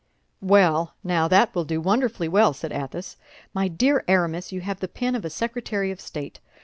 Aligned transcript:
"Well, 0.41 0.95
now 1.03 1.27
that 1.27 1.53
will 1.53 1.63
do 1.63 1.79
wonderfully 1.79 2.27
well," 2.27 2.53
said 2.53 2.71
Athos. 2.71 3.17
"My 3.53 3.67
dear 3.67 4.03
Aramis, 4.07 4.51
you 4.51 4.61
have 4.61 4.79
the 4.79 4.87
pen 4.87 5.13
of 5.13 5.25
a 5.25 5.29
secretary 5.29 5.91
of 5.91 6.01
state. 6.01 6.39